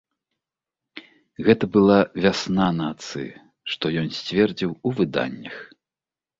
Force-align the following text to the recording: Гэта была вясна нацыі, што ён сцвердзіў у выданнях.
Гэта 1.47 1.63
была 1.75 1.99
вясна 2.25 2.67
нацыі, 2.81 3.29
што 3.75 3.85
ён 4.03 4.07
сцвердзіў 4.19 4.71
у 4.87 4.99
выданнях. 5.01 5.55